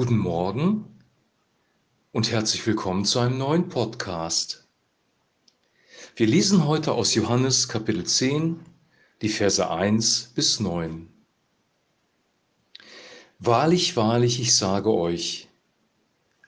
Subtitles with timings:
[0.00, 0.86] Guten Morgen
[2.12, 4.66] und herzlich willkommen zu einem neuen Podcast.
[6.16, 8.60] Wir lesen heute aus Johannes Kapitel 10,
[9.20, 11.06] die Verse 1 bis 9.
[13.40, 15.50] Wahrlich, wahrlich, ich sage euch,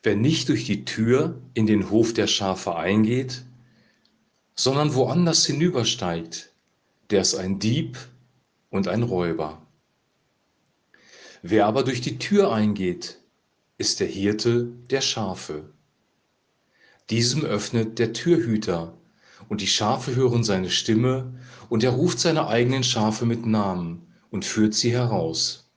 [0.03, 3.45] wer nicht durch die Tür in den Hof der Schafe eingeht,
[4.55, 6.55] sondern woanders hinübersteigt,
[7.11, 7.99] der ist ein Dieb
[8.71, 9.61] und ein Räuber.
[11.43, 13.19] Wer aber durch die Tür eingeht,
[13.83, 15.73] ist der Hirte der Schafe.
[17.11, 18.97] Diesem öffnet der Türhüter,
[19.49, 21.35] und die Schafe hören seine Stimme,
[21.69, 25.69] und er ruft seine eigenen Schafe mit Namen und führt sie heraus.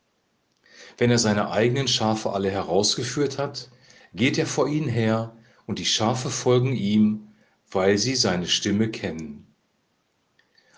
[1.00, 3.72] Wenn er seine eigenen Schafe alle herausgeführt hat,
[4.14, 7.30] geht er vor ihnen her, und die Schafe folgen ihm,
[7.72, 9.48] weil sie seine Stimme kennen.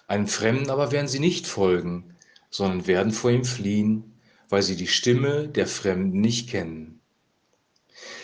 [0.07, 2.15] Einem Fremden aber werden sie nicht folgen,
[2.49, 4.13] sondern werden vor ihm fliehen,
[4.47, 6.96] weil sie die Stimme der Fremden nicht kennen.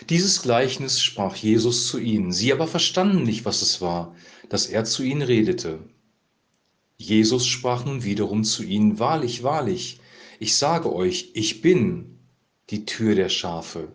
[0.08, 2.32] Dieses Gleichnis sprach Jesus zu ihnen.
[2.32, 4.14] Sie aber verstanden nicht, was es war,
[4.48, 5.78] dass er zu ihnen redete.
[6.96, 10.00] Jesus sprach nun wiederum zu ihnen, Wahrlich, wahrlich,
[10.38, 12.18] ich sage euch, ich bin
[12.70, 13.92] die Tür der Schafe.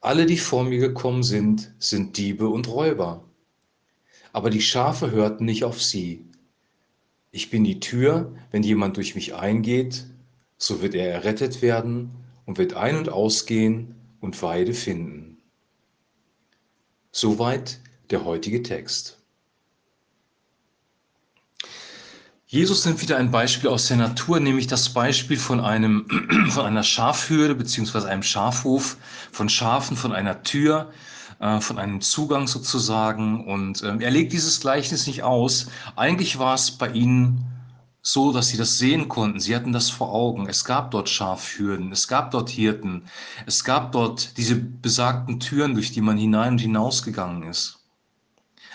[0.00, 3.24] Alle, die vor mir gekommen sind, sind Diebe und Räuber.
[4.32, 6.26] Aber die Schafe hörten nicht auf sie.
[7.30, 10.04] Ich bin die Tür, wenn jemand durch mich eingeht,
[10.58, 12.10] so wird er errettet werden
[12.46, 15.36] und wird ein- und ausgehen und Weide finden.
[17.10, 17.78] Soweit
[18.10, 19.18] der heutige Text.
[22.46, 26.06] Jesus nimmt wieder ein Beispiel aus der Natur, nämlich das Beispiel von, einem,
[26.50, 28.06] von einer Schafhürde bzw.
[28.06, 28.96] einem Schafhof,
[29.32, 30.92] von Schafen, von einer Tür,
[31.40, 33.46] äh, von einem Zugang sozusagen.
[33.46, 35.66] Und ähm, er legt dieses Gleichnis nicht aus.
[35.96, 37.51] Eigentlich war es bei ihnen
[38.02, 39.38] so, dass sie das sehen konnten.
[39.38, 40.48] Sie hatten das vor Augen.
[40.48, 43.04] Es gab dort Schafhürden, es gab dort Hirten,
[43.46, 47.78] es gab dort diese besagten Türen, durch die man hinein und hinausgegangen ist.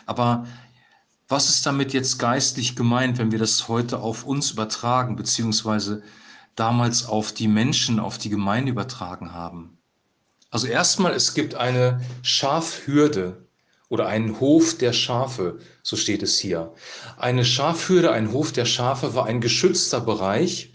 [0.06, 0.47] Aber
[1.28, 6.03] was ist damit jetzt geistlich gemeint, wenn wir das heute auf uns übertragen, beziehungsweise
[6.56, 9.78] damals auf die Menschen, auf die Gemeinde übertragen haben?
[10.50, 13.47] Also erstmal, es gibt eine Schafhürde
[13.90, 16.74] oder einen Hof der Schafe, so steht es hier.
[17.18, 20.74] Eine Schafhürde, ein Hof der Schafe war ein geschützter Bereich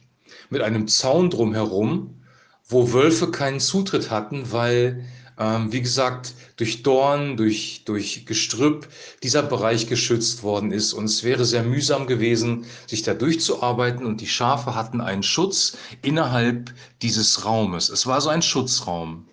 [0.51, 2.23] mit einem Zaun drumherum,
[2.67, 5.05] wo Wölfe keinen Zutritt hatten, weil,
[5.39, 8.89] ähm, wie gesagt, durch Dorn, durch, durch Gestrüpp
[9.23, 10.93] dieser Bereich geschützt worden ist.
[10.93, 14.07] Und es wäre sehr mühsam gewesen, sich da durchzuarbeiten.
[14.07, 16.73] Und die Schafe hatten einen Schutz innerhalb
[17.03, 17.91] dieses Raumes.
[17.91, 19.27] Es war so ein Schutzraum.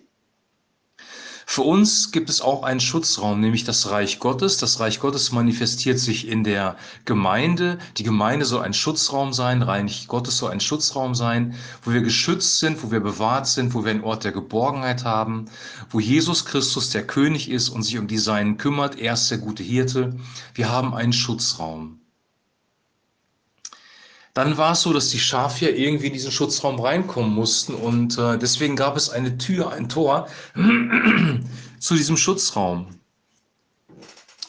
[1.52, 4.58] Für uns gibt es auch einen Schutzraum, nämlich das Reich Gottes.
[4.58, 7.80] Das Reich Gottes manifestiert sich in der Gemeinde.
[7.96, 12.60] Die Gemeinde soll ein Schutzraum sein, Reich Gottes soll ein Schutzraum sein, wo wir geschützt
[12.60, 15.46] sind, wo wir bewahrt sind, wo wir einen Ort der Geborgenheit haben,
[15.90, 18.96] wo Jesus Christus der König ist und sich um die Seinen kümmert.
[19.00, 20.14] Er ist der gute Hirte.
[20.54, 21.98] Wir haben einen Schutzraum.
[24.34, 28.38] Dann war es so, dass die Schafe irgendwie in diesen Schutzraum reinkommen mussten und äh,
[28.38, 30.28] deswegen gab es eine Tür, ein Tor
[31.80, 32.86] zu diesem Schutzraum.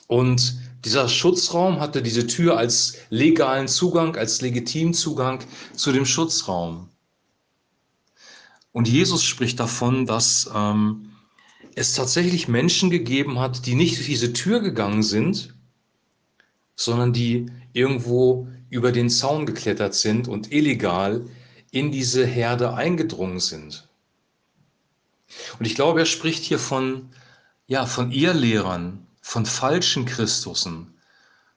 [0.08, 5.40] Und dieser Schutzraum hatte diese Tür als legalen Zugang, als legitimen Zugang
[5.75, 6.90] zu dem Schutzraum.
[8.72, 11.12] Und Jesus spricht davon, dass ähm,
[11.75, 15.53] es tatsächlich Menschen gegeben hat, die nicht durch diese Tür gegangen sind,
[16.75, 21.28] sondern die irgendwo über den Zaun geklettert sind und illegal
[21.72, 23.88] in diese Herde eingedrungen sind.
[25.59, 27.09] Und ich glaube, er spricht hier von,
[27.68, 30.94] ja, von Irrlehrern, von falschen Christussen,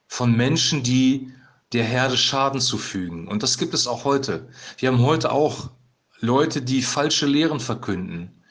[0.07, 1.33] von Menschen, die
[1.73, 3.29] der Herde Schaden zufügen.
[3.29, 4.49] Und das gibt es auch heute.
[4.79, 5.71] Wir haben heute auch
[6.19, 8.43] Leute, die falsche Lehren verkünden,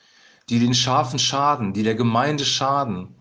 [0.50, 3.16] die den Schafen schaden, die der Gemeinde schaden,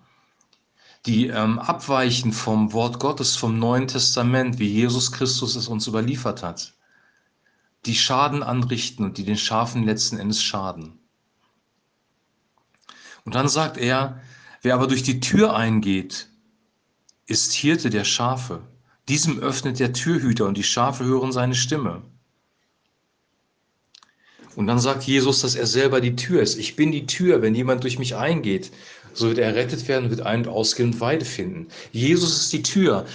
[1.07, 6.43] die ähm, abweichen vom Wort Gottes, vom Neuen Testament, wie Jesus Christus es uns überliefert
[6.43, 6.75] hat,
[7.87, 10.99] die Schaden anrichten und die den Schafen letzten Endes schaden.
[13.25, 14.21] Und dann sagt er,
[14.63, 16.29] wer aber durch die Tür eingeht,
[17.27, 18.63] ist Hirte der Schafe.
[19.09, 22.03] Diesem öffnet der Türhüter und die Schafe hören seine Stimme.
[24.57, 26.59] Und dann sagt Jesus, dass er selber die Tür ist.
[26.59, 28.71] Ich bin die Tür, wenn jemand durch mich eingeht,
[29.15, 31.69] so wird er errettet werden, wird ein- und ausgehen und Weide finden.
[31.93, 33.07] Jesus ist die Tür.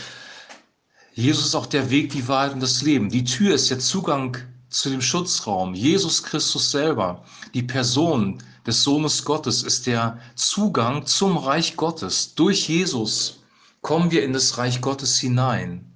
[1.13, 3.09] Jesus ist auch der Weg, die Wahrheit und das Leben.
[3.09, 4.37] Die Tür ist der Zugang
[4.69, 5.73] zu dem Schutzraum.
[5.73, 7.23] Jesus Christus selber,
[7.53, 12.35] die Person des Sohnes Gottes, ist der Zugang zum Reich Gottes.
[12.35, 13.39] Durch Jesus
[13.81, 15.91] kommen wir in das Reich Gottes hinein.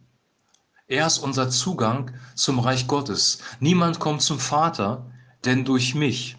[0.87, 3.39] Er ist unser Zugang zum Reich Gottes.
[3.59, 5.05] Niemand kommt zum Vater,
[5.45, 6.37] denn durch mich.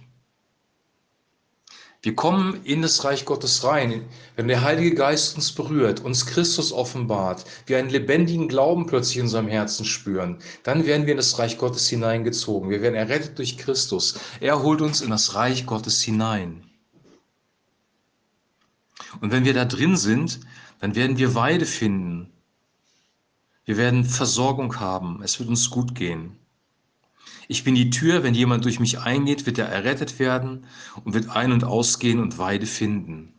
[2.04, 4.04] Wir kommen in das Reich Gottes rein,
[4.34, 9.22] wenn der Heilige Geist uns berührt, uns Christus offenbart, wir einen lebendigen Glauben plötzlich in
[9.22, 12.70] unserem Herzen spüren, dann werden wir in das Reich Gottes hineingezogen.
[12.70, 14.18] Wir werden errettet durch Christus.
[14.40, 16.64] Er holt uns in das Reich Gottes hinein.
[19.20, 20.40] Und wenn wir da drin sind,
[20.80, 22.32] dann werden wir Weide finden.
[23.64, 25.22] Wir werden Versorgung haben.
[25.22, 26.36] Es wird uns gut gehen.
[27.48, 30.66] Ich bin die Tür, wenn jemand durch mich eingeht, wird er errettet werden
[31.04, 33.34] und wird ein- und ausgehen und Weide finden.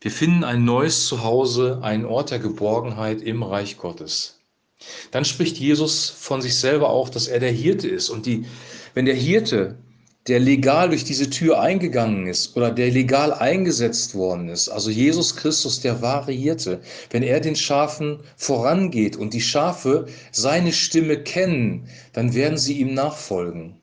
[0.00, 4.38] Wir finden ein neues Zuhause, einen Ort der Geborgenheit im Reich Gottes.
[5.10, 8.10] Dann spricht Jesus von sich selber auch, dass er der Hirte ist.
[8.10, 8.46] Und die,
[8.94, 9.76] wenn der Hirte
[10.28, 15.34] der legal durch diese Tür eingegangen ist oder der legal eingesetzt worden ist, also Jesus
[15.34, 21.88] Christus, der wahre Hirte, wenn er den Schafen vorangeht und die Schafe seine Stimme kennen,
[22.12, 23.80] dann werden sie ihm nachfolgen.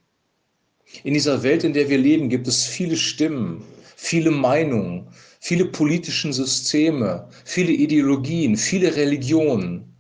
[1.04, 3.64] In dieser Welt, in der wir leben, gibt es viele Stimmen,
[3.96, 5.08] viele Meinungen,
[5.40, 9.95] viele politische Systeme, viele Ideologien, viele Religionen.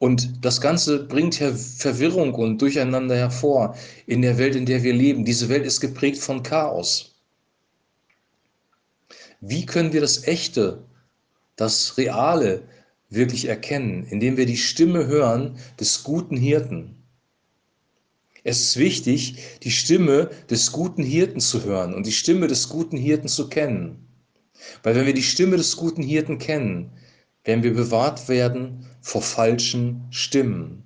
[0.00, 3.76] Und das Ganze bringt Verwirrung und Durcheinander hervor
[4.06, 5.26] in der Welt, in der wir leben.
[5.26, 7.14] Diese Welt ist geprägt von Chaos.
[9.42, 10.82] Wie können wir das Echte,
[11.56, 12.62] das Reale
[13.10, 16.96] wirklich erkennen, indem wir die Stimme hören des guten Hirten?
[18.42, 22.96] Es ist wichtig, die Stimme des guten Hirten zu hören und die Stimme des guten
[22.96, 24.08] Hirten zu kennen.
[24.82, 26.90] Weil wenn wir die Stimme des guten Hirten kennen,
[27.44, 30.84] werden wir bewahrt werden vor falschen Stimmen.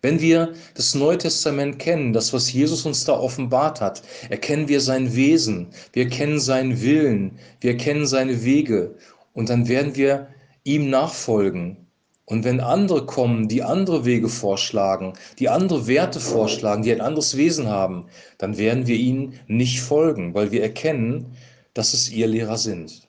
[0.00, 4.80] Wenn wir das Neue Testament kennen, das, was Jesus uns da offenbart hat, erkennen wir
[4.80, 8.94] sein Wesen, wir kennen seinen Willen, wir kennen seine Wege
[9.32, 10.28] und dann werden wir
[10.62, 11.88] ihm nachfolgen.
[12.26, 17.36] Und wenn andere kommen, die andere Wege vorschlagen, die andere Werte vorschlagen, die ein anderes
[17.36, 21.34] Wesen haben, dann werden wir ihnen nicht folgen, weil wir erkennen,
[21.74, 23.07] dass es ihr Lehrer sind.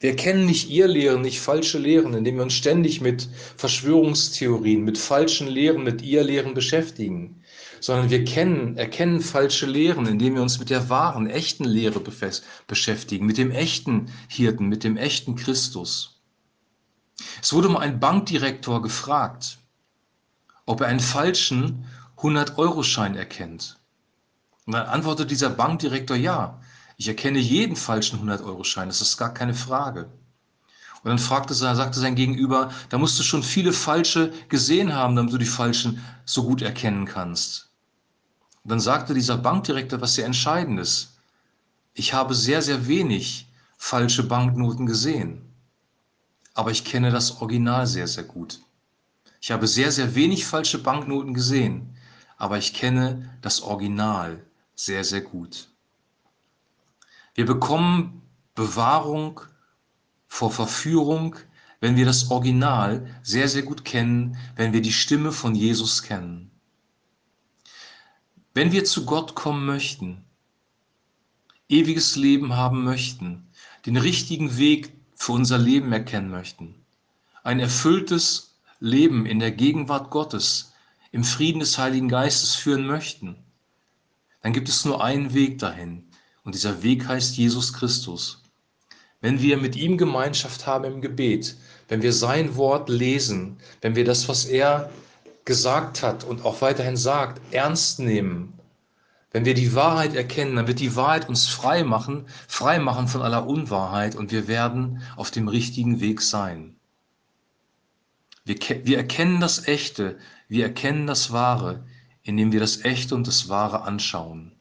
[0.00, 4.96] Wir kennen nicht ihr Lehren, nicht falsche Lehren, indem wir uns ständig mit Verschwörungstheorien, mit
[4.96, 7.42] falschen Lehren, mit ihr Lehren beschäftigen,
[7.80, 12.00] sondern wir kennen, erkennen falsche Lehren, indem wir uns mit der wahren, echten Lehre
[12.68, 16.20] beschäftigen, mit dem echten Hirten, mit dem echten Christus.
[17.42, 19.58] Es wurde mal ein Bankdirektor gefragt,
[20.64, 21.86] ob er einen falschen
[22.18, 23.78] 100-Euro-Schein erkennt.
[24.66, 26.60] Und dann antwortet dieser Bankdirektor ja.
[27.00, 30.10] Ich erkenne jeden falschen 100-Euro-Schein, das ist gar keine Frage.
[31.04, 35.32] Und dann fragte, sagte sein Gegenüber, da musst du schon viele falsche gesehen haben, damit
[35.32, 37.70] du die falschen so gut erkennen kannst.
[38.64, 41.20] Und dann sagte dieser Bankdirektor was sehr Entscheidendes.
[41.94, 43.46] Ich habe sehr, sehr wenig
[43.76, 45.54] falsche Banknoten gesehen,
[46.54, 48.60] aber ich kenne das Original sehr, sehr gut.
[49.40, 51.96] Ich habe sehr, sehr wenig falsche Banknoten gesehen,
[52.38, 54.42] aber ich kenne das Original
[54.74, 55.68] sehr, sehr gut.
[57.38, 58.22] Wir bekommen
[58.56, 59.40] Bewahrung
[60.26, 61.36] vor Verführung,
[61.78, 66.50] wenn wir das Original sehr, sehr gut kennen, wenn wir die Stimme von Jesus kennen.
[68.54, 70.24] Wenn wir zu Gott kommen möchten,
[71.68, 73.46] ewiges Leben haben möchten,
[73.86, 76.74] den richtigen Weg für unser Leben erkennen möchten,
[77.44, 80.72] ein erfülltes Leben in der Gegenwart Gottes,
[81.12, 83.36] im Frieden des Heiligen Geistes führen möchten,
[84.42, 86.08] dann gibt es nur einen Weg dahin,
[86.48, 88.42] und dieser Weg heißt Jesus Christus.
[89.20, 94.06] Wenn wir mit ihm Gemeinschaft haben im Gebet, wenn wir sein Wort lesen, wenn wir
[94.06, 94.90] das, was er
[95.44, 98.54] gesagt hat und auch weiterhin sagt, ernst nehmen,
[99.30, 103.20] wenn wir die Wahrheit erkennen, dann wird die Wahrheit uns frei machen, frei machen von
[103.20, 106.76] aller Unwahrheit und wir werden auf dem richtigen Weg sein.
[108.46, 110.16] Wir, wir erkennen das Echte,
[110.48, 111.84] wir erkennen das Wahre,
[112.22, 114.57] indem wir das Echte und das Wahre anschauen.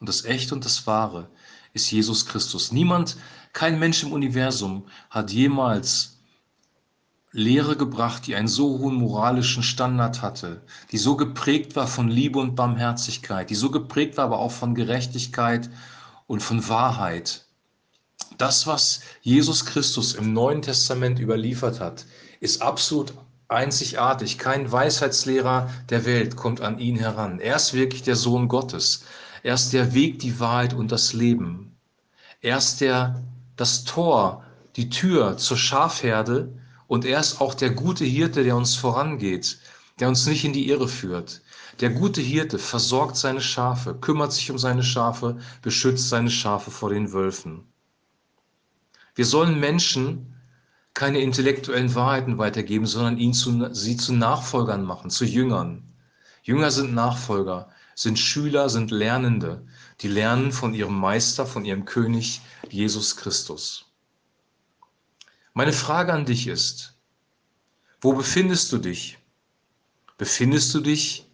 [0.00, 1.28] Und das Echte und das Wahre
[1.72, 2.72] ist Jesus Christus.
[2.72, 3.16] Niemand,
[3.52, 6.18] kein Mensch im Universum hat jemals
[7.32, 10.62] Lehre gebracht, die einen so hohen moralischen Standard hatte,
[10.92, 14.74] die so geprägt war von Liebe und Barmherzigkeit, die so geprägt war aber auch von
[14.74, 15.68] Gerechtigkeit
[16.26, 17.44] und von Wahrheit.
[18.38, 22.06] Das, was Jesus Christus im Neuen Testament überliefert hat,
[22.40, 23.12] ist absolut
[23.48, 24.38] einzigartig.
[24.38, 27.40] Kein Weisheitslehrer der Welt kommt an ihn heran.
[27.40, 29.04] Er ist wirklich der Sohn Gottes.
[29.42, 31.76] Er ist der Weg, die Wahrheit und das Leben.
[32.40, 33.22] Er ist der,
[33.56, 34.44] das Tor,
[34.76, 36.52] die Tür zur Schafherde
[36.86, 39.58] und er ist auch der gute Hirte, der uns vorangeht,
[40.00, 41.42] der uns nicht in die Irre führt.
[41.80, 46.90] Der gute Hirte versorgt seine Schafe, kümmert sich um seine Schafe, beschützt seine Schafe vor
[46.90, 47.64] den Wölfen.
[49.14, 50.34] Wir sollen Menschen
[50.94, 55.84] keine intellektuellen Wahrheiten weitergeben, sondern ihn zu, sie zu Nachfolgern machen, zu Jüngern.
[56.42, 57.68] Jünger sind Nachfolger,
[57.98, 59.66] sind Schüler, sind Lernende,
[60.02, 62.40] die lernen von ihrem Meister, von ihrem König
[62.70, 63.86] Jesus Christus.
[65.52, 66.94] Meine Frage an dich ist,
[68.00, 69.18] wo befindest du dich?
[70.16, 71.28] Befindest du dich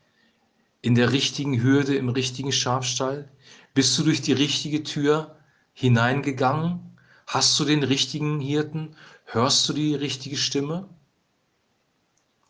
[0.80, 3.30] in der richtigen Hürde, im richtigen Schafstall?
[3.74, 5.36] Bist du durch die richtige Tür
[5.74, 6.96] hineingegangen?
[7.26, 8.96] Hast du den richtigen Hirten?
[9.26, 10.88] Hörst du die richtige Stimme?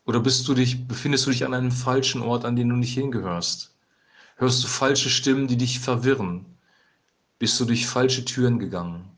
[0.05, 2.93] Oder bist du dich, befindest du dich an einem falschen Ort, an den du nicht
[2.93, 3.74] hingehörst?
[4.35, 6.45] Hörst du falsche Stimmen, die dich verwirren?
[7.39, 9.09] Bist du durch falsche Türen gegangen?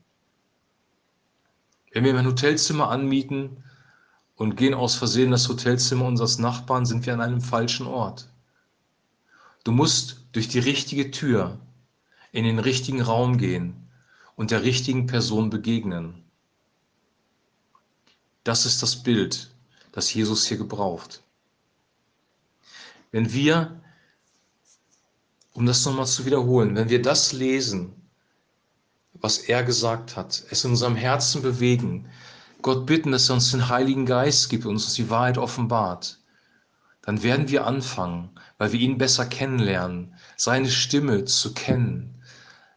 [1.92, 3.64] Wenn wir ein Hotelzimmer anmieten
[4.36, 8.28] und gehen aus Versehen das Hotelzimmer unseres Nachbarn, sind wir an einem falschen Ort.
[9.64, 11.58] Du musst durch die richtige Tür
[12.30, 13.88] in den richtigen Raum gehen
[14.36, 16.22] und der richtigen Person begegnen.
[18.44, 19.50] Das ist das Bild,
[19.90, 21.22] das Jesus hier gebraucht.
[23.10, 23.80] Wenn wir,
[25.58, 27.92] um das nochmal zu wiederholen, wenn wir das lesen,
[29.14, 32.08] was er gesagt hat, es in unserem Herzen bewegen,
[32.62, 36.20] Gott bitten, dass er uns den Heiligen Geist gibt und uns die Wahrheit offenbart,
[37.02, 42.22] dann werden wir anfangen, weil wir ihn besser kennenlernen, seine Stimme zu kennen.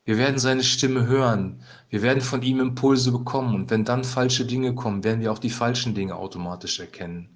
[0.04, 4.46] Wir werden seine Stimme hören, wir werden von ihm Impulse bekommen und wenn dann falsche
[4.46, 7.30] Dinge kommen, werden wir auch die falschen Dinge automatisch erkennen.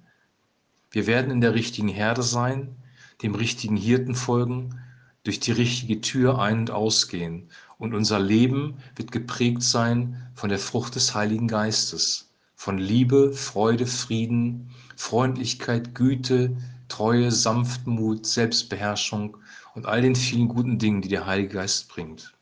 [0.90, 2.74] Wir werden in der richtigen Herde sein,
[3.22, 4.80] dem richtigen Hirten folgen,
[5.26, 10.60] durch die richtige Tür ein- und ausgehen und unser Leben wird geprägt sein von der
[10.60, 16.56] Frucht des Heiligen Geistes, von Liebe, Freude, Frieden, Freundlichkeit, Güte,
[16.86, 19.36] Treue, Sanftmut, Selbstbeherrschung
[19.74, 22.32] und all den vielen guten Dingen, die der Heilige Geist bringt.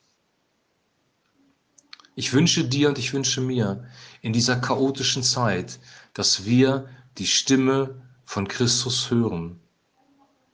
[2.17, 3.89] Ich wünsche dir und ich wünsche mir
[4.21, 5.81] in dieser chaotischen Zeit,
[6.13, 6.87] dass wir
[7.17, 7.95] die Stimme
[8.27, 9.59] von Christus hören,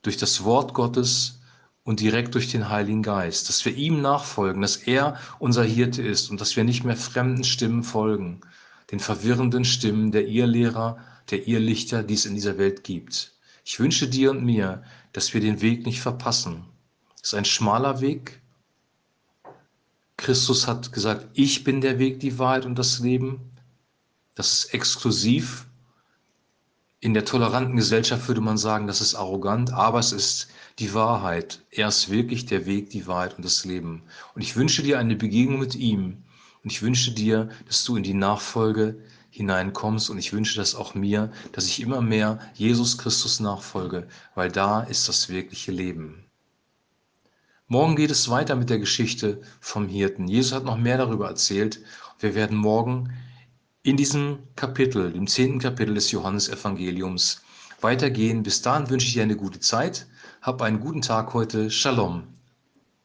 [0.01, 1.40] durch das Wort Gottes
[1.83, 6.29] und direkt durch den Heiligen Geist, dass wir ihm nachfolgen, dass er unser Hirte ist
[6.29, 8.41] und dass wir nicht mehr fremden Stimmen folgen,
[8.91, 10.97] den verwirrenden Stimmen der Irrlehrer,
[11.29, 13.33] der Irrlichter, die es in dieser Welt gibt.
[13.65, 14.83] Ich wünsche dir und mir,
[15.13, 16.65] dass wir den Weg nicht verpassen.
[17.15, 18.41] Es ist ein schmaler Weg,
[20.21, 23.41] Christus hat gesagt, ich bin der Weg, die Wahrheit und das Leben.
[24.35, 25.65] Das ist exklusiv.
[26.99, 30.47] In der toleranten Gesellschaft würde man sagen, das ist arrogant, aber es ist
[30.79, 31.63] die Wahrheit.
[31.71, 34.03] Er ist wirklich der Weg, die Wahrheit und das Leben.
[34.35, 36.23] Und ich wünsche dir eine Begegnung mit ihm.
[36.63, 38.99] Und ich wünsche dir, dass du in die Nachfolge
[39.31, 40.09] hineinkommst.
[40.09, 44.81] Und ich wünsche das auch mir, dass ich immer mehr Jesus Christus nachfolge, weil da
[44.81, 46.25] ist das wirkliche Leben.
[47.67, 50.27] Morgen geht es weiter mit der Geschichte vom Hirten.
[50.27, 51.81] Jesus hat noch mehr darüber erzählt.
[52.19, 53.13] Wir werden morgen
[53.83, 57.41] in diesem Kapitel, dem zehnten Kapitel des Johannesevangeliums,
[57.83, 58.43] weitergehen.
[58.43, 60.07] Bis dahin wünsche ich dir eine gute Zeit.
[60.41, 61.69] Hab einen guten Tag heute.
[61.69, 62.40] Shalom.